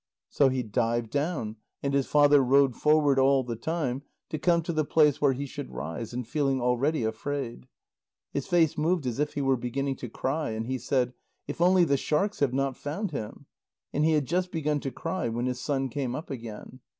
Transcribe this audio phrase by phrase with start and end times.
[0.29, 4.73] So he dived down, and his father rowed forward all the time, to come to
[4.73, 7.67] the place where he should rise, and feeling already afraid.
[8.33, 11.13] His face moved as if he were beginning to cry, and he said:
[11.47, 13.45] "If only the sharks have not found him!"
[13.93, 16.79] And he had just begun to cry when his son came up again.